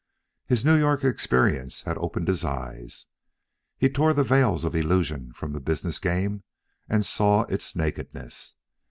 [0.47, 3.05] His New York experience had opened his eyes.
[3.77, 6.41] He tore the veils of illusion from the business game,
[6.89, 8.55] and saw its nakedness.